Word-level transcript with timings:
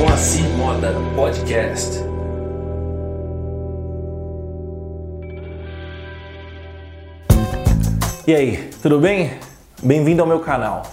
Moacir 0.00 0.48
Moda 0.56 0.94
Podcast. 1.14 1.98
E 8.26 8.34
aí, 8.34 8.70
tudo 8.80 8.98
bem? 8.98 9.32
Bem-vindo 9.82 10.22
ao 10.22 10.26
meu 10.26 10.40
canal. 10.40 10.84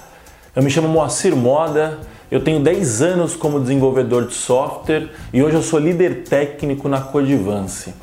Eu 0.53 0.61
me 0.61 0.69
chamo 0.69 0.89
Moacir 0.89 1.33
Moda, 1.37 1.99
eu 2.29 2.43
tenho 2.43 2.59
10 2.59 3.01
anos 3.01 3.33
como 3.33 3.61
desenvolvedor 3.61 4.27
de 4.27 4.33
software 4.33 5.09
e 5.31 5.41
hoje 5.41 5.55
eu 5.55 5.63
sou 5.63 5.79
líder 5.79 6.25
técnico 6.25 6.89
na 6.89 6.99
Codivance. 6.99 7.93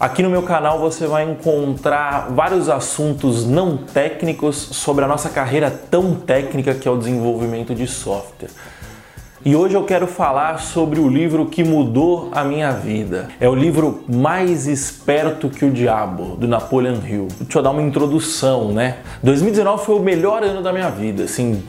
Aqui 0.00 0.20
no 0.20 0.30
meu 0.30 0.42
canal 0.42 0.80
você 0.80 1.06
vai 1.06 1.30
encontrar 1.30 2.32
vários 2.32 2.68
assuntos 2.68 3.46
não 3.46 3.76
técnicos 3.76 4.56
sobre 4.56 5.04
a 5.04 5.06
nossa 5.08 5.30
carreira 5.30 5.70
tão 5.70 6.16
técnica 6.16 6.74
que 6.74 6.88
é 6.88 6.90
o 6.90 6.98
desenvolvimento 6.98 7.72
de 7.72 7.86
software. 7.86 8.50
E 9.42 9.54
hoje 9.56 9.74
eu 9.74 9.84
quero 9.84 10.06
falar 10.06 10.58
sobre 10.58 11.00
o 11.00 11.08
livro 11.08 11.46
que 11.46 11.64
mudou 11.64 12.28
a 12.32 12.44
minha 12.44 12.70
vida. 12.70 13.28
É 13.40 13.48
o 13.48 13.54
livro 13.54 14.04
Mais 14.08 14.66
Esperto 14.66 15.48
que 15.50 15.64
o 15.64 15.70
Diabo, 15.70 16.36
do 16.36 16.46
Napoleon 16.46 16.96
Hill. 17.06 17.28
Deixa 17.40 17.58
eu 17.58 17.62
dar 17.62 17.70
uma 17.70 17.82
introdução, 17.82 18.72
né? 18.72 18.98
2019 19.22 19.84
foi 19.84 19.96
o 19.96 20.00
melhor 20.00 20.42
ano 20.42 20.62
da 20.62 20.72
minha 20.72 20.88
vida, 20.88 21.24
assim, 21.24 21.62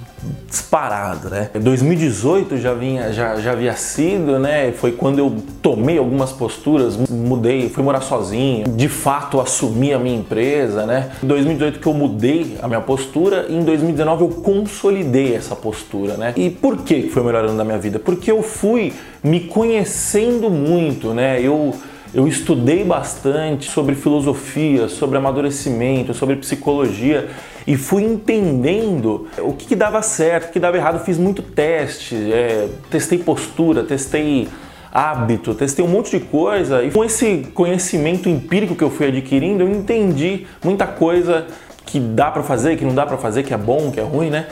disparado, 0.48 1.30
né? 1.30 1.50
2018 1.54 2.58
já 2.58 2.74
vinha, 2.74 3.12
já, 3.12 3.36
já 3.38 3.52
havia 3.52 3.74
sido, 3.74 4.40
né? 4.40 4.72
Foi 4.72 4.92
quando 4.92 5.20
eu 5.20 5.36
tomei 5.62 5.98
algumas 5.98 6.32
posturas, 6.32 6.98
mudei, 7.10 7.70
fui 7.70 7.84
morar 7.84 8.02
sozinho, 8.02 8.68
de 8.70 8.88
fato 8.88 9.40
assumi 9.40 9.94
a 9.94 10.00
minha 10.00 10.18
empresa, 10.18 10.86
né? 10.86 11.12
Em 11.24 11.28
2018 11.28 11.80
que 11.80 11.88
eu 11.88 11.94
mudei 11.94 12.58
a 12.62 12.68
minha 12.68 12.82
postura 12.82 13.46
e 13.50 13.56
em 13.56 13.64
2019 13.64 14.24
eu 14.24 14.30
consolidei 14.30 15.36
essa 15.36 15.56
postura, 15.56 16.18
né? 16.18 16.34
E 16.36 16.50
por 16.50 16.78
que 16.78 17.10
foi 17.10 17.22
o 17.22 17.26
melhor 17.26 17.46
ano 17.46 17.58
da 17.58 17.64
minha 17.64 17.78
vida? 17.78 18.00
Porque 18.00 18.32
eu 18.32 18.42
fui 18.42 18.94
me 19.24 19.42
conhecendo 19.42 20.50
muito, 20.50 21.14
né? 21.14 21.42
Eu 21.42 21.74
eu 22.16 22.30
estudei 22.30 22.82
bastante 22.86 23.70
sobre 23.70 23.94
filosofia, 23.94 24.88
sobre 24.88 25.18
amadurecimento, 25.18 26.14
sobre 26.14 26.38
psicologia 26.38 27.28
e 27.68 27.76
fui 27.76 28.04
entendendo 28.04 29.28
o 29.40 29.52
que, 29.52 29.68
que 29.68 29.76
dava 29.76 30.02
certo, 30.02 30.48
o 30.48 30.54
que 30.54 30.60
dava 30.60 30.78
errado. 30.78 31.04
Fiz 31.04 31.18
muito 31.18 31.42
teste, 31.42 32.16
é, 32.16 32.70
testei 32.90 33.18
postura, 33.18 33.84
testei 33.84 34.48
hábito, 34.94 35.54
testei 35.54 35.84
um 35.84 35.90
monte 35.90 36.18
de 36.18 36.26
coisa 36.26 36.82
e 36.86 36.90
com 36.90 37.04
esse 37.04 37.50
conhecimento 37.54 38.30
empírico 38.30 38.76
que 38.76 38.84
eu 38.84 38.90
fui 38.90 39.08
adquirindo, 39.08 39.64
eu 39.64 39.70
entendi 39.70 40.48
muita 40.64 40.88
coisa 40.88 41.48
que 41.86 42.00
dá 42.00 42.32
para 42.32 42.44
fazer, 42.44 42.78
que 42.78 42.86
não 42.86 42.96
dá 42.96 43.06
para 43.06 43.18
fazer, 43.18 43.44
que 43.44 43.54
é 43.54 43.58
bom, 43.58 43.92
que 43.92 44.00
é 44.00 44.04
ruim, 44.04 44.30
né? 44.30 44.48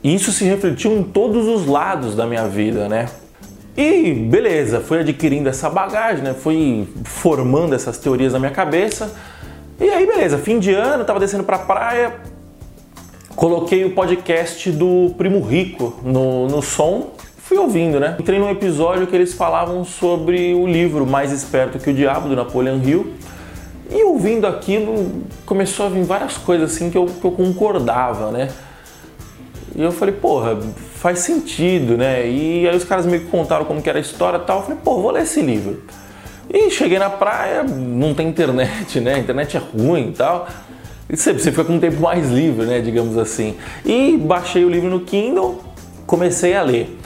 E 0.00 0.14
isso 0.14 0.30
se 0.30 0.44
refletiu 0.44 0.96
em 0.96 1.02
todos 1.02 1.48
os 1.48 1.66
lados 1.66 2.14
da 2.14 2.24
minha 2.24 2.46
vida, 2.46 2.88
né? 2.88 3.06
E 3.82 4.12
beleza, 4.12 4.78
fui 4.80 4.98
adquirindo 4.98 5.48
essa 5.48 5.70
bagagem, 5.70 6.22
né? 6.22 6.34
Fui 6.34 6.86
formando 7.02 7.74
essas 7.74 7.96
teorias 7.96 8.34
na 8.34 8.38
minha 8.38 8.50
cabeça. 8.50 9.10
E 9.80 9.88
aí, 9.88 10.06
beleza, 10.06 10.36
fim 10.36 10.58
de 10.58 10.70
ano, 10.70 11.02
tava 11.02 11.18
descendo 11.18 11.44
pra 11.44 11.58
praia, 11.60 12.12
coloquei 13.34 13.82
o 13.86 13.92
podcast 13.92 14.70
do 14.70 15.14
Primo 15.16 15.40
Rico 15.40 15.98
no, 16.02 16.46
no 16.46 16.60
som, 16.60 17.14
fui 17.38 17.56
ouvindo, 17.56 17.98
né? 17.98 18.16
Entrei 18.20 18.38
num 18.38 18.50
episódio 18.50 19.06
que 19.06 19.16
eles 19.16 19.32
falavam 19.32 19.82
sobre 19.82 20.52
o 20.52 20.66
livro 20.66 21.06
Mais 21.06 21.32
Esperto 21.32 21.78
que 21.78 21.88
o 21.88 21.94
Diabo, 21.94 22.28
do 22.28 22.36
Napoleon 22.36 22.82
Hill. 22.84 23.14
E 23.90 24.04
ouvindo 24.04 24.46
aquilo, 24.46 25.24
começou 25.46 25.86
a 25.86 25.88
vir 25.88 26.04
várias 26.04 26.36
coisas 26.36 26.74
assim 26.74 26.90
que 26.90 26.98
eu, 26.98 27.06
que 27.06 27.24
eu 27.24 27.32
concordava, 27.32 28.30
né? 28.30 28.50
E 29.74 29.82
eu 29.82 29.92
falei, 29.92 30.14
porra, 30.14 30.58
faz 30.96 31.20
sentido, 31.20 31.96
né? 31.96 32.26
E 32.28 32.68
aí 32.68 32.76
os 32.76 32.84
caras 32.84 33.06
me 33.06 33.20
contaram 33.20 33.64
como 33.64 33.80
que 33.80 33.88
era 33.88 33.98
a 33.98 34.02
história 34.02 34.38
e 34.38 34.40
tal. 34.40 34.58
Eu 34.58 34.62
falei, 34.64 34.78
pô, 34.82 35.00
vou 35.00 35.10
ler 35.10 35.22
esse 35.22 35.40
livro. 35.40 35.82
E 36.52 36.70
cheguei 36.70 36.98
na 36.98 37.08
praia, 37.08 37.62
não 37.62 38.12
tem 38.12 38.28
internet, 38.28 39.00
né? 39.00 39.14
A 39.14 39.18
internet 39.18 39.56
é 39.56 39.60
ruim 39.60 40.08
e 40.08 40.12
tal. 40.12 40.48
E 41.08 41.16
você, 41.16 41.32
você 41.32 41.50
fica 41.50 41.64
com 41.64 41.74
um 41.74 41.80
tempo 41.80 42.00
mais 42.00 42.28
livre, 42.30 42.66
né? 42.66 42.80
Digamos 42.80 43.16
assim. 43.16 43.56
E 43.84 44.16
baixei 44.16 44.64
o 44.64 44.68
livro 44.68 44.90
no 44.90 45.00
Kindle, 45.00 45.60
comecei 46.06 46.56
a 46.56 46.62
ler. 46.62 46.98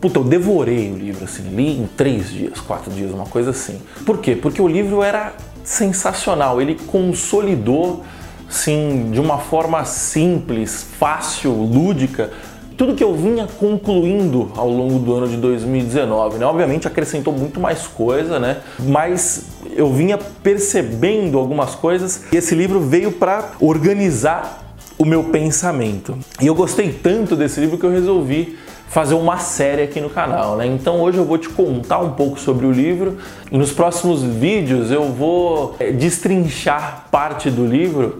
Puta, 0.00 0.20
eu 0.20 0.24
devorei 0.24 0.92
o 0.92 0.96
livro, 0.96 1.24
assim, 1.24 1.42
li 1.50 1.76
em 1.76 1.88
três 1.96 2.30
dias, 2.30 2.60
quatro 2.60 2.88
dias, 2.92 3.10
uma 3.10 3.26
coisa 3.26 3.50
assim. 3.50 3.80
Por 4.06 4.18
quê? 4.18 4.36
Porque 4.36 4.62
o 4.62 4.68
livro 4.68 5.02
era 5.02 5.32
sensacional, 5.64 6.62
ele 6.62 6.76
consolidou, 6.86 8.04
assim, 8.48 9.10
de 9.12 9.20
uma 9.20 9.38
forma 9.38 9.84
simples, 9.84 10.86
fácil, 10.98 11.52
lúdica, 11.52 12.30
tudo 12.78 12.94
que 12.94 13.02
eu 13.02 13.12
vinha 13.12 13.48
concluindo 13.58 14.52
ao 14.56 14.70
longo 14.70 15.00
do 15.00 15.12
ano 15.12 15.28
de 15.28 15.36
2019, 15.36 16.38
né? 16.38 16.46
Obviamente 16.46 16.86
acrescentou 16.86 17.32
muito 17.32 17.58
mais 17.58 17.88
coisa, 17.88 18.38
né? 18.38 18.58
Mas 18.78 19.46
eu 19.74 19.92
vinha 19.92 20.16
percebendo 20.16 21.38
algumas 21.38 21.74
coisas 21.74 22.22
e 22.32 22.36
esse 22.36 22.54
livro 22.54 22.80
veio 22.80 23.10
para 23.10 23.50
organizar 23.60 24.76
o 24.96 25.04
meu 25.04 25.24
pensamento. 25.24 26.16
E 26.40 26.46
eu 26.46 26.54
gostei 26.54 26.92
tanto 26.92 27.34
desse 27.34 27.58
livro 27.58 27.78
que 27.78 27.84
eu 27.84 27.90
resolvi 27.90 28.56
fazer 28.88 29.14
uma 29.14 29.38
série 29.38 29.82
aqui 29.82 30.00
no 30.00 30.08
canal, 30.08 30.56
né? 30.56 30.66
Então 30.66 31.00
hoje 31.00 31.18
eu 31.18 31.24
vou 31.24 31.36
te 31.36 31.48
contar 31.48 31.98
um 31.98 32.12
pouco 32.12 32.38
sobre 32.38 32.64
o 32.64 32.70
livro 32.70 33.18
e 33.50 33.58
nos 33.58 33.72
próximos 33.72 34.22
vídeos 34.22 34.90
eu 34.90 35.12
vou 35.12 35.76
eh, 35.80 35.90
destrinchar 35.90 37.06
parte 37.10 37.50
do 37.50 37.66
livro 37.66 38.18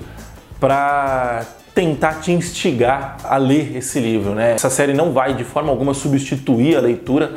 para 0.60 1.44
tentar 1.74 2.14
te 2.20 2.32
instigar 2.32 3.18
a 3.22 3.36
ler 3.36 3.76
esse 3.76 4.00
livro. 4.00 4.34
Né? 4.34 4.54
Essa 4.54 4.68
série 4.68 4.92
não 4.92 5.12
vai 5.12 5.34
de 5.34 5.44
forma 5.44 5.70
alguma 5.70 5.94
substituir 5.94 6.76
a 6.76 6.80
leitura. 6.80 7.36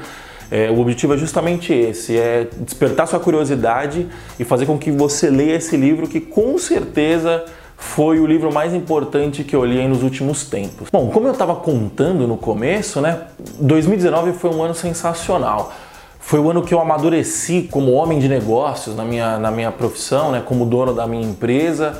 É, 0.49 0.69
o 0.69 0.79
objetivo 0.79 1.13
é 1.13 1.17
justamente 1.17 1.71
esse: 1.71 2.17
é 2.17 2.47
despertar 2.57 3.07
sua 3.07 3.19
curiosidade 3.19 4.07
e 4.39 4.43
fazer 4.43 4.65
com 4.65 4.77
que 4.77 4.91
você 4.91 5.29
leia 5.29 5.55
esse 5.55 5.77
livro 5.77 6.07
que 6.07 6.19
com 6.19 6.57
certeza 6.57 7.45
foi 7.77 8.19
o 8.19 8.25
livro 8.25 8.51
mais 8.53 8.73
importante 8.73 9.43
que 9.43 9.55
eu 9.55 9.63
li 9.63 9.87
nos 9.87 10.03
últimos 10.03 10.43
tempos. 10.43 10.89
Bom, 10.91 11.09
como 11.09 11.27
eu 11.27 11.33
estava 11.33 11.55
contando 11.55 12.27
no 12.27 12.37
começo, 12.37 12.99
né? 12.99 13.21
2019 13.59 14.33
foi 14.33 14.49
um 14.49 14.63
ano 14.63 14.73
sensacional. 14.73 15.71
Foi 16.19 16.39
o 16.39 16.49
ano 16.49 16.61
que 16.61 16.73
eu 16.73 16.79
amadureci 16.79 17.67
como 17.71 17.91
homem 17.91 18.19
de 18.19 18.27
negócios 18.27 18.95
na 18.95 19.03
minha, 19.03 19.37
na 19.37 19.51
minha 19.51 19.71
profissão, 19.71 20.31
né? 20.31 20.41
Como 20.43 20.65
dono 20.65 20.93
da 20.93 21.07
minha 21.07 21.27
empresa 21.27 21.99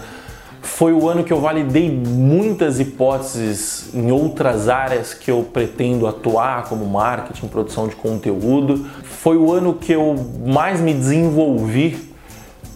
foi 0.61 0.93
o 0.93 1.09
ano 1.09 1.23
que 1.23 1.33
eu 1.33 1.41
validei 1.41 1.89
muitas 1.89 2.79
hipóteses 2.79 3.89
em 3.93 4.11
outras 4.11 4.69
áreas 4.69 5.13
que 5.13 5.31
eu 5.31 5.43
pretendo 5.51 6.05
atuar, 6.05 6.69
como 6.69 6.85
marketing, 6.85 7.47
produção 7.47 7.87
de 7.87 7.95
conteúdo. 7.95 8.85
Foi 9.03 9.37
o 9.37 9.51
ano 9.51 9.73
que 9.73 9.91
eu 9.91 10.15
mais 10.45 10.79
me 10.79 10.93
desenvolvi 10.93 12.11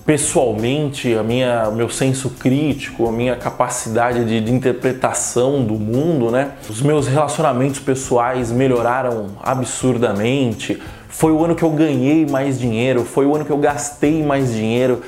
pessoalmente, 0.06 1.16
a 1.16 1.23
minha, 1.23 1.72
meu 1.72 1.90
senso 1.90 2.29
crítico, 2.29 3.07
a 3.07 3.12
minha 3.12 3.35
capacidade 3.35 4.23
de, 4.23 4.40
de, 4.40 4.53
interpretação 4.53 5.63
do 5.63 5.73
mundo, 5.73 6.29
né? 6.29 6.52
Os 6.69 6.79
meus 6.81 7.07
relacionamentos 7.07 7.79
pessoais 7.79 8.52
melhoraram 8.52 9.29
absurdamente. 9.41 10.79
Foi 11.09 11.31
o 11.31 11.44
ano 11.44 11.56
que 11.56 11.63
eu 11.63 11.72
ganhei 11.72 12.25
mais 12.25 12.59
dinheiro, 12.59 13.03
foi 13.03 13.25
o 13.25 13.35
ano 13.35 13.46
que 13.46 13.52
eu 13.52 13.57
gastei 13.57 14.22
mais 14.23 14.53
dinheiro. 14.53 15.02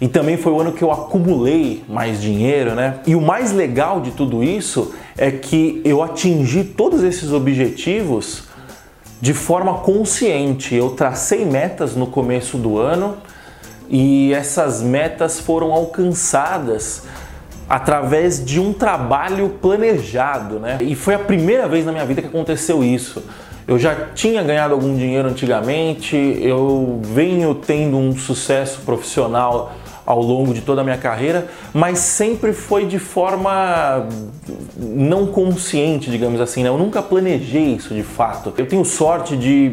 E 0.00 0.08
também 0.08 0.36
foi 0.36 0.52
o 0.52 0.60
ano 0.60 0.72
que 0.72 0.82
eu 0.82 0.92
acumulei 0.92 1.82
mais 1.88 2.20
dinheiro, 2.20 2.74
né? 2.74 3.00
E 3.06 3.14
o 3.14 3.20
mais 3.20 3.52
legal 3.52 4.00
de 4.00 4.10
tudo 4.10 4.44
isso 4.44 4.94
é 5.16 5.30
que 5.30 5.80
eu 5.84 6.02
atingi 6.02 6.64
todos 6.64 7.02
esses 7.02 7.32
objetivos 7.32 8.44
de 9.20 9.32
forma 9.32 9.74
consciente. 9.78 10.74
Eu 10.74 10.90
tracei 10.90 11.44
metas 11.44 11.96
no 11.96 12.06
começo 12.06 12.58
do 12.58 12.78
ano 12.78 13.16
e 13.88 14.32
essas 14.34 14.82
metas 14.82 15.40
foram 15.40 15.72
alcançadas 15.72 17.04
através 17.68 18.44
de 18.44 18.60
um 18.60 18.72
trabalho 18.72 19.48
planejado, 19.60 20.60
né? 20.60 20.78
E 20.80 20.94
foi 20.94 21.14
a 21.14 21.18
primeira 21.18 21.66
vez 21.66 21.84
na 21.84 21.92
minha 21.92 22.04
vida 22.04 22.20
que 22.20 22.28
aconteceu 22.28 22.84
isso. 22.84 23.22
Eu 23.66 23.78
já 23.78 23.94
tinha 24.14 24.42
ganhado 24.44 24.74
algum 24.74 24.94
dinheiro 24.94 25.28
antigamente, 25.28 26.16
eu 26.40 27.00
venho 27.02 27.52
tendo 27.54 27.96
um 27.96 28.16
sucesso 28.16 28.82
profissional 28.82 29.72
ao 30.06 30.22
longo 30.22 30.54
de 30.54 30.60
toda 30.60 30.80
a 30.80 30.84
minha 30.84 30.96
carreira, 30.96 31.48
mas 31.74 31.98
sempre 31.98 32.52
foi 32.52 32.86
de 32.86 32.98
forma 32.98 34.06
não 34.78 35.26
consciente, 35.26 36.10
digamos 36.10 36.40
assim. 36.40 36.62
Né? 36.62 36.68
Eu 36.68 36.78
nunca 36.78 37.02
planejei 37.02 37.74
isso 37.74 37.92
de 37.92 38.04
fato. 38.04 38.54
Eu 38.56 38.66
tenho 38.66 38.84
sorte 38.84 39.36
de 39.36 39.72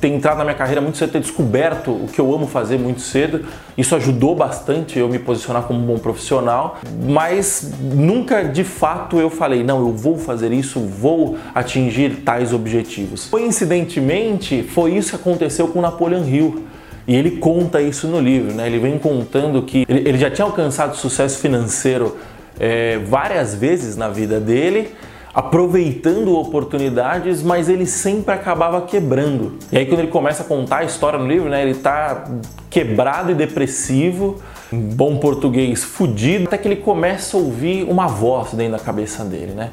ter 0.00 0.08
entrado 0.08 0.38
na 0.38 0.44
minha 0.44 0.56
carreira 0.56 0.80
muito 0.80 0.98
cedo, 0.98 1.12
ter 1.12 1.20
descoberto 1.20 1.90
o 1.90 2.06
que 2.06 2.20
eu 2.20 2.34
amo 2.34 2.46
fazer 2.46 2.78
muito 2.78 3.00
cedo. 3.00 3.46
Isso 3.76 3.94
ajudou 3.96 4.34
bastante 4.34 4.98
eu 4.98 5.08
me 5.08 5.18
posicionar 5.18 5.62
como 5.62 5.80
um 5.80 5.86
bom 5.86 5.98
profissional, 5.98 6.78
mas 7.08 7.72
nunca 7.80 8.44
de 8.44 8.64
fato 8.64 9.18
eu 9.18 9.30
falei, 9.30 9.64
não, 9.64 9.80
eu 9.80 9.92
vou 9.92 10.18
fazer 10.18 10.52
isso, 10.52 10.80
vou 10.80 11.36
atingir 11.54 12.16
tais 12.24 12.52
objetivos. 12.52 13.26
Coincidentemente, 13.26 14.62
foi 14.62 14.94
isso 14.94 15.10
que 15.10 15.16
aconteceu 15.16 15.68
com 15.68 15.80
Napoleon 15.80 16.24
Hill. 16.24 16.64
E 17.06 17.14
ele 17.14 17.32
conta 17.32 17.80
isso 17.80 18.08
no 18.08 18.20
livro, 18.20 18.52
né? 18.52 18.66
Ele 18.66 18.78
vem 18.78 18.98
contando 18.98 19.62
que 19.62 19.86
ele, 19.88 20.18
já 20.18 20.30
tinha 20.30 20.44
alcançado 20.44 20.96
sucesso 20.96 21.38
financeiro 21.38 22.16
é, 22.58 22.98
várias 22.98 23.54
vezes 23.54 23.96
na 23.96 24.08
vida 24.08 24.40
dele, 24.40 24.92
aproveitando 25.32 26.34
oportunidades, 26.36 27.42
mas 27.42 27.68
ele 27.68 27.86
sempre 27.86 28.34
acabava 28.34 28.80
quebrando. 28.80 29.58
E 29.70 29.78
aí 29.78 29.86
quando 29.86 30.00
ele 30.00 30.08
começa 30.08 30.42
a 30.42 30.46
contar 30.46 30.78
a 30.78 30.84
história 30.84 31.18
no 31.18 31.28
livro, 31.28 31.48
né, 31.48 31.62
ele 31.62 31.74
tá 31.74 32.24
quebrado 32.68 33.30
e 33.30 33.34
depressivo, 33.34 34.40
em 34.72 34.80
bom 34.80 35.18
português, 35.18 35.84
fudido, 35.84 36.46
até 36.46 36.58
que 36.58 36.66
ele 36.66 36.76
começa 36.76 37.36
a 37.36 37.40
ouvir 37.40 37.84
uma 37.84 38.08
voz 38.08 38.52
dentro 38.52 38.72
da 38.72 38.78
cabeça 38.78 39.24
dele, 39.24 39.52
né? 39.52 39.70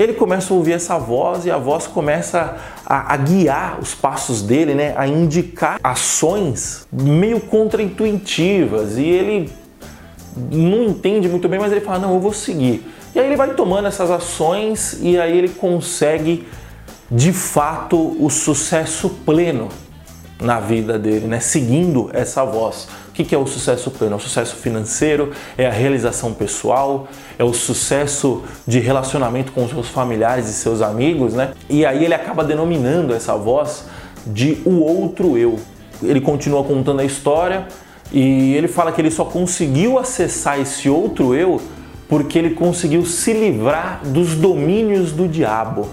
Ele 0.00 0.14
começa 0.14 0.54
a 0.54 0.56
ouvir 0.56 0.72
essa 0.72 0.98
voz 0.98 1.44
e 1.44 1.50
a 1.50 1.58
voz 1.58 1.86
começa 1.86 2.56
a, 2.86 3.12
a 3.12 3.16
guiar 3.18 3.78
os 3.78 3.94
passos 3.94 4.40
dele, 4.40 4.74
né? 4.74 4.94
A 4.96 5.06
indicar 5.06 5.78
ações 5.84 6.86
meio 6.90 7.38
contraintuitivas 7.38 8.96
e 8.96 9.04
ele 9.04 9.52
não 10.50 10.84
entende 10.84 11.28
muito 11.28 11.46
bem, 11.50 11.60
mas 11.60 11.70
ele 11.70 11.82
fala: 11.82 11.98
Não, 11.98 12.14
eu 12.14 12.20
vou 12.20 12.32
seguir. 12.32 12.82
E 13.14 13.18
aí 13.18 13.26
ele 13.26 13.36
vai 13.36 13.52
tomando 13.52 13.88
essas 13.88 14.10
ações 14.10 14.98
e 15.02 15.18
aí 15.18 15.36
ele 15.36 15.50
consegue 15.50 16.48
de 17.10 17.30
fato 17.34 18.16
o 18.24 18.30
sucesso 18.30 19.10
pleno 19.26 19.68
na 20.40 20.60
vida 20.60 20.98
dele, 20.98 21.26
né? 21.26 21.40
Seguindo 21.40 22.08
essa 22.14 22.42
voz. 22.42 22.88
O 23.20 23.24
que 23.24 23.34
é 23.34 23.38
o 23.38 23.46
sucesso 23.46 23.90
pleno? 23.90 24.14
É 24.14 24.16
o 24.16 24.20
sucesso 24.20 24.56
financeiro, 24.56 25.32
é 25.58 25.66
a 25.66 25.70
realização 25.70 26.32
pessoal, 26.32 27.06
é 27.38 27.44
o 27.44 27.52
sucesso 27.52 28.42
de 28.66 28.80
relacionamento 28.80 29.52
com 29.52 29.68
seus 29.68 29.88
familiares 29.88 30.48
e 30.48 30.54
seus 30.54 30.80
amigos, 30.80 31.34
né? 31.34 31.52
E 31.68 31.84
aí 31.84 32.02
ele 32.02 32.14
acaba 32.14 32.42
denominando 32.42 33.12
essa 33.12 33.36
voz 33.36 33.84
de 34.26 34.62
o 34.64 34.80
outro 34.80 35.36
eu. 35.36 35.58
Ele 36.02 36.20
continua 36.20 36.64
contando 36.64 37.00
a 37.00 37.04
história 37.04 37.66
e 38.10 38.54
ele 38.54 38.68
fala 38.68 38.90
que 38.90 39.00
ele 39.00 39.10
só 39.10 39.26
conseguiu 39.26 39.98
acessar 39.98 40.58
esse 40.58 40.88
outro 40.88 41.34
eu 41.34 41.60
porque 42.08 42.38
ele 42.38 42.50
conseguiu 42.50 43.04
se 43.04 43.32
livrar 43.34 44.00
dos 44.02 44.34
domínios 44.34 45.12
do 45.12 45.28
diabo. 45.28 45.88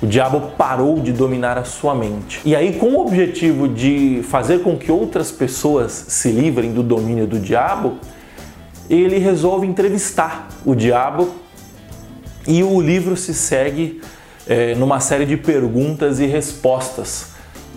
O 0.00 0.06
diabo 0.06 0.52
parou 0.56 1.00
de 1.00 1.12
dominar 1.12 1.58
a 1.58 1.64
sua 1.64 1.94
mente. 1.94 2.40
E 2.44 2.54
aí, 2.54 2.74
com 2.74 2.90
o 2.90 3.00
objetivo 3.00 3.66
de 3.66 4.20
fazer 4.22 4.62
com 4.62 4.76
que 4.76 4.92
outras 4.92 5.32
pessoas 5.32 5.92
se 5.92 6.30
livrem 6.30 6.72
do 6.72 6.84
domínio 6.84 7.26
do 7.26 7.40
diabo, 7.40 7.96
ele 8.88 9.18
resolve 9.18 9.66
entrevistar 9.66 10.48
o 10.64 10.74
diabo 10.74 11.34
e 12.46 12.62
o 12.62 12.80
livro 12.80 13.16
se 13.16 13.34
segue 13.34 14.00
é, 14.46 14.74
numa 14.76 15.00
série 15.00 15.26
de 15.26 15.36
perguntas 15.36 16.20
e 16.20 16.26
respostas. 16.26 17.32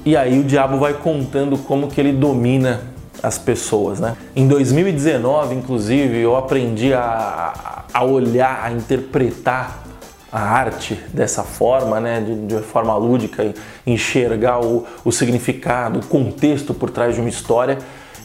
E 0.05 0.15
aí 0.15 0.39
o 0.39 0.43
diabo 0.43 0.77
vai 0.77 0.93
contando 0.93 1.57
como 1.57 1.87
que 1.87 1.99
ele 1.99 2.13
domina 2.13 2.81
as 3.21 3.37
pessoas, 3.37 3.99
né? 3.99 4.15
Em 4.35 4.47
2019, 4.47 5.55
inclusive, 5.55 6.17
eu 6.17 6.35
aprendi 6.35 6.93
a, 6.93 7.83
a 7.93 8.03
olhar, 8.03 8.63
a 8.63 8.71
interpretar 8.71 9.83
a 10.31 10.39
arte 10.39 10.97
dessa 11.13 11.43
forma, 11.43 11.99
né, 11.99 12.21
de, 12.21 12.47
de 12.47 12.61
forma 12.61 12.95
lúdica, 12.95 13.53
enxergar 13.85 14.63
o, 14.63 14.85
o 15.03 15.11
significado, 15.11 15.99
o 15.99 16.05
contexto 16.05 16.73
por 16.73 16.89
trás 16.89 17.15
de 17.15 17.21
uma 17.21 17.29
história. 17.29 17.77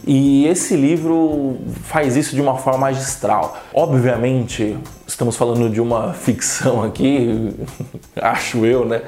E 0.05 0.47
esse 0.47 0.75
livro 0.75 1.57
faz 1.83 2.15
isso 2.15 2.33
de 2.33 2.41
uma 2.41 2.57
forma 2.57 2.79
magistral. 2.79 3.57
Obviamente, 3.73 4.77
estamos 5.05 5.35
falando 5.35 5.69
de 5.69 5.81
uma 5.81 6.13
ficção 6.13 6.81
aqui, 6.81 7.53
acho 8.15 8.65
eu, 8.65 8.85
né? 8.85 9.01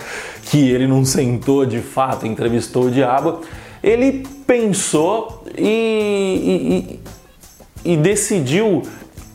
Que 0.44 0.70
ele 0.72 0.88
não 0.88 1.06
sentou 1.06 1.66
de 1.66 1.80
fato, 1.80 2.28
entrevistou 2.28 2.86
o 2.86 2.92
diabo. 2.92 3.42
Ele 3.82 4.28
pensou 4.46 5.46
e, 5.58 7.00
e, 7.86 7.94
e 7.94 7.96
decidiu 7.96 8.84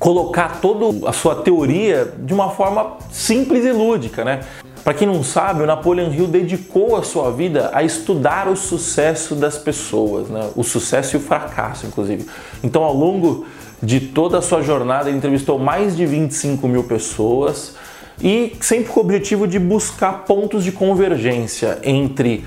colocar 0.04 0.60
toda 0.60 1.08
a 1.08 1.14
sua 1.14 1.34
teoria 1.36 2.12
de 2.18 2.34
uma 2.34 2.50
forma 2.50 2.98
simples 3.10 3.64
e 3.64 3.72
lúdica, 3.72 4.22
né? 4.22 4.40
Para 4.84 4.92
quem 4.92 5.08
não 5.08 5.24
sabe, 5.24 5.62
o 5.62 5.66
Napoleon 5.66 6.12
Hill 6.12 6.26
dedicou 6.26 6.94
a 6.94 7.02
sua 7.02 7.32
vida 7.32 7.70
a 7.72 7.82
estudar 7.82 8.46
o 8.46 8.54
sucesso 8.54 9.34
das 9.34 9.56
pessoas, 9.56 10.28
né? 10.28 10.50
o 10.54 10.62
sucesso 10.62 11.16
e 11.16 11.18
o 11.18 11.22
fracasso, 11.22 11.86
inclusive. 11.86 12.26
Então, 12.62 12.84
ao 12.84 12.92
longo 12.92 13.46
de 13.82 13.98
toda 13.98 14.36
a 14.36 14.42
sua 14.42 14.60
jornada, 14.60 15.08
ele 15.08 15.16
entrevistou 15.16 15.58
mais 15.58 15.96
de 15.96 16.04
25 16.04 16.68
mil 16.68 16.84
pessoas 16.84 17.74
e 18.22 18.54
sempre 18.60 18.92
com 18.92 19.00
o 19.00 19.02
objetivo 19.02 19.48
de 19.48 19.58
buscar 19.58 20.26
pontos 20.26 20.64
de 20.64 20.70
convergência 20.70 21.78
entre 21.82 22.44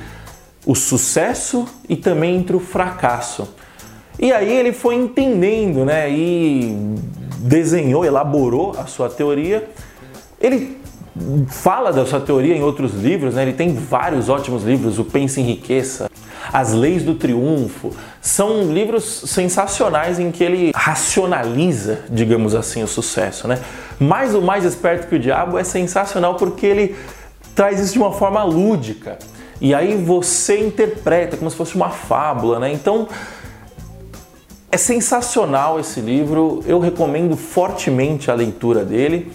o 0.64 0.76
sucesso 0.76 1.66
e 1.90 1.96
também 1.96 2.36
entre 2.36 2.56
o 2.56 2.60
fracasso. 2.60 3.48
E 4.20 4.32
aí 4.32 4.52
ele 4.52 4.74
foi 4.74 4.94
entendendo, 4.94 5.86
né, 5.86 6.08
e 6.08 6.96
desenhou, 7.38 8.06
elaborou 8.06 8.76
a 8.78 8.86
sua 8.86 9.10
teoria. 9.10 9.70
Ele 10.40 10.78
fala 11.48 11.92
da 11.92 12.06
sua 12.06 12.20
teoria 12.20 12.56
em 12.56 12.62
outros 12.62 12.94
livros, 12.94 13.34
né? 13.36 13.44
Ele 13.44 13.54
tem 13.54 13.74
vários 13.74 14.30
ótimos 14.30 14.64
livros, 14.64 15.00
o 15.00 15.04
Pense 15.04 15.40
em 15.42 15.44
Riqueza, 15.44 16.10
As 16.52 16.74
Leis 16.74 17.04
do 17.04 17.16
Triunfo. 17.16 17.92
São 18.22 18.72
livros 18.72 19.04
sensacionais 19.26 20.20
em 20.20 20.32
que 20.32 20.44
ele 20.44 20.72
racionaliza, 20.76 22.02
digamos 22.10 22.54
assim, 22.54 22.84
o 22.84 22.88
sucesso, 22.88 23.48
né? 23.48 23.60
Mas 24.00 24.36
o 24.36 24.42
Mais 24.42 24.64
Esperto 24.64 25.08
que 25.08 25.16
o 25.16 25.20
Diabo 25.20 25.58
é 25.58 25.64
sensacional 25.64 26.36
porque 26.36 26.66
ele 26.66 26.96
traz 27.56 27.80
isso 27.80 27.94
de 27.94 28.00
uma 28.00 28.12
forma 28.12 28.44
lúdica. 28.44 29.18
E 29.60 29.74
aí 29.74 29.98
você 29.98 30.60
interpreta 30.60 31.36
como 31.36 31.50
se 31.50 31.58
fosse 31.58 31.76
uma 31.76 31.90
fábula, 31.90 32.60
né? 32.60 32.72
Então, 32.72 33.08
é 34.72 34.78
sensacional 34.78 35.80
esse 35.80 36.02
livro, 36.02 36.62
eu 36.66 36.80
recomendo 36.80 37.38
fortemente 37.38 38.30
a 38.30 38.34
leitura 38.34 38.84
dele. 38.84 39.32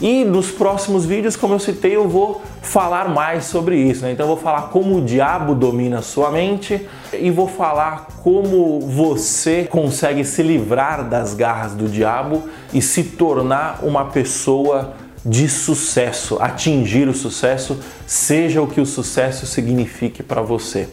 E 0.00 0.24
nos 0.24 0.50
próximos 0.50 1.06
vídeos, 1.06 1.36
como 1.36 1.54
eu 1.54 1.58
citei, 1.58 1.96
eu 1.96 2.06
vou 2.06 2.42
falar 2.60 3.08
mais 3.08 3.46
sobre 3.46 3.78
isso. 3.78 4.02
Né? 4.02 4.12
Então, 4.12 4.24
eu 4.24 4.34
vou 4.34 4.42
falar 4.42 4.68
como 4.68 4.98
o 4.98 5.00
diabo 5.02 5.54
domina 5.54 6.02
sua 6.02 6.30
mente 6.30 6.86
e 7.14 7.30
vou 7.30 7.48
falar 7.48 8.08
como 8.22 8.78
você 8.80 9.64
consegue 9.64 10.22
se 10.22 10.42
livrar 10.42 11.08
das 11.08 11.32
garras 11.32 11.72
do 11.72 11.88
diabo 11.88 12.42
e 12.74 12.82
se 12.82 13.02
tornar 13.04 13.80
uma 13.82 14.04
pessoa 14.04 14.94
de 15.24 15.48
sucesso, 15.48 16.36
atingir 16.40 17.08
o 17.08 17.14
sucesso, 17.14 17.80
seja 18.06 18.62
o 18.62 18.66
que 18.68 18.80
o 18.80 18.86
sucesso 18.86 19.46
signifique 19.46 20.22
para 20.22 20.42
você. 20.42 20.88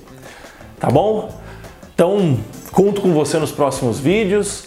Tá 0.79 0.89
bom? 0.89 1.29
Então, 1.93 2.39
conto 2.73 3.01
com 3.01 3.13
você 3.13 3.37
nos 3.37 3.51
próximos 3.51 3.99
vídeos. 3.99 4.65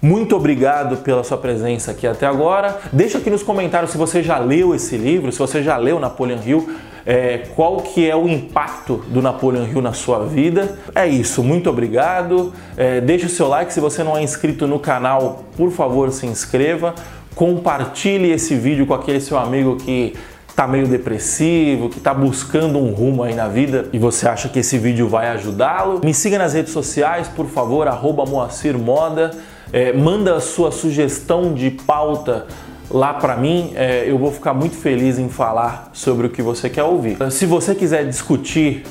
Muito 0.00 0.36
obrigado 0.36 0.98
pela 0.98 1.24
sua 1.24 1.36
presença 1.36 1.90
aqui 1.90 2.06
até 2.06 2.24
agora. 2.24 2.78
Deixa 2.92 3.18
aqui 3.18 3.28
nos 3.28 3.42
comentários 3.42 3.90
se 3.90 3.98
você 3.98 4.22
já 4.22 4.38
leu 4.38 4.74
esse 4.74 4.96
livro, 4.96 5.32
se 5.32 5.38
você 5.40 5.60
já 5.60 5.76
leu 5.76 5.98
Napoleon 5.98 6.38
Hill, 6.46 6.70
é, 7.04 7.38
qual 7.56 7.78
que 7.78 8.08
é 8.08 8.14
o 8.14 8.28
impacto 8.28 9.04
do 9.08 9.20
Napoleon 9.20 9.66
Hill 9.66 9.82
na 9.82 9.92
sua 9.92 10.24
vida. 10.24 10.78
É 10.94 11.06
isso, 11.06 11.42
muito 11.42 11.68
obrigado. 11.68 12.52
É, 12.76 13.00
deixa 13.00 13.26
o 13.26 13.28
seu 13.28 13.48
like 13.48 13.72
se 13.72 13.80
você 13.80 14.04
não 14.04 14.16
é 14.16 14.22
inscrito 14.22 14.68
no 14.68 14.78
canal, 14.78 15.44
por 15.56 15.72
favor 15.72 16.12
se 16.12 16.26
inscreva 16.26 16.94
compartilhe 17.38 18.32
esse 18.32 18.56
vídeo 18.56 18.84
com 18.84 18.94
aquele 18.94 19.20
seu 19.20 19.38
amigo 19.38 19.76
que 19.76 20.12
está 20.58 20.66
meio 20.66 20.88
depressivo, 20.88 21.88
que 21.88 21.98
está 21.98 22.12
buscando 22.12 22.80
um 22.80 22.92
rumo 22.92 23.22
aí 23.22 23.32
na 23.32 23.46
vida 23.46 23.88
e 23.92 23.98
você 23.98 24.28
acha 24.28 24.48
que 24.48 24.58
esse 24.58 24.76
vídeo 24.76 25.08
vai 25.08 25.28
ajudá-lo. 25.28 26.00
Me 26.02 26.12
siga 26.12 26.36
nas 26.36 26.52
redes 26.52 26.72
sociais, 26.72 27.28
por 27.28 27.46
favor, 27.46 27.86
arroba 27.86 28.26
Moacir 28.26 28.76
Moda. 28.76 29.30
É, 29.72 29.92
manda 29.92 30.34
a 30.34 30.40
sua 30.40 30.72
sugestão 30.72 31.54
de 31.54 31.70
pauta 31.70 32.48
lá 32.90 33.14
para 33.14 33.36
mim, 33.36 33.72
é, 33.76 34.10
eu 34.10 34.18
vou 34.18 34.32
ficar 34.32 34.52
muito 34.52 34.74
feliz 34.74 35.16
em 35.16 35.28
falar 35.28 35.90
sobre 35.92 36.26
o 36.26 36.30
que 36.30 36.42
você 36.42 36.68
quer 36.68 36.82
ouvir. 36.82 37.16
Se 37.30 37.46
você 37.46 37.72
quiser 37.72 38.04
discutir 38.04 38.84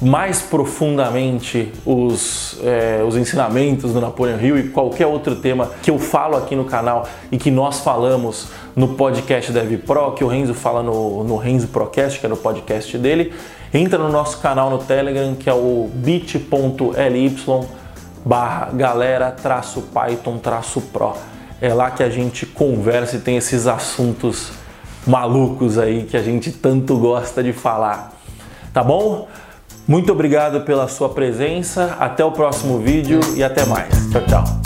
mais 0.00 0.40
profundamente 0.40 1.70
os, 1.84 2.58
é, 2.62 3.04
os 3.06 3.16
ensinamentos 3.16 3.92
do 3.92 4.00
Napoleon 4.00 4.38
Hill 4.38 4.58
e 4.58 4.68
qualquer 4.70 5.06
outro 5.06 5.36
tema 5.36 5.70
que 5.82 5.90
eu 5.90 5.98
falo 5.98 6.36
aqui 6.36 6.56
no 6.56 6.64
canal 6.64 7.06
e 7.30 7.36
que 7.36 7.50
nós 7.50 7.80
falamos 7.80 8.48
no 8.74 8.94
podcast 8.94 9.52
Dev 9.52 9.78
Pro, 9.78 10.12
que 10.12 10.24
o 10.24 10.28
Renzo 10.28 10.54
fala 10.54 10.82
no, 10.82 11.22
no 11.24 11.36
Renzo 11.36 11.68
Procast, 11.68 12.18
que 12.18 12.24
é 12.24 12.28
no 12.28 12.36
podcast 12.36 12.96
dele, 12.96 13.34
entra 13.74 13.98
no 13.98 14.08
nosso 14.08 14.38
canal 14.38 14.70
no 14.70 14.78
Telegram, 14.78 15.34
que 15.34 15.50
é 15.50 15.54
o 15.54 15.90
bit.ly 15.92 17.36
barra 18.24 18.70
galera 18.72 19.30
traço 19.30 19.82
Python 19.92 20.38
traço 20.38 20.80
Pro. 20.80 21.12
É 21.60 21.74
lá 21.74 21.90
que 21.90 22.02
a 22.02 22.08
gente 22.08 22.46
conversa 22.46 23.16
e 23.16 23.20
tem 23.20 23.36
esses 23.36 23.66
assuntos 23.66 24.50
malucos 25.06 25.78
aí 25.78 26.04
que 26.04 26.16
a 26.16 26.22
gente 26.22 26.52
tanto 26.52 26.96
gosta 26.96 27.42
de 27.42 27.52
falar. 27.52 28.12
Tá 28.72 28.82
bom? 28.82 29.28
Muito 29.90 30.12
obrigado 30.12 30.60
pela 30.60 30.86
sua 30.86 31.08
presença, 31.08 31.96
até 31.98 32.24
o 32.24 32.30
próximo 32.30 32.78
vídeo 32.78 33.18
e 33.34 33.42
até 33.42 33.66
mais. 33.66 33.92
Tchau, 34.12 34.22
tchau. 34.24 34.59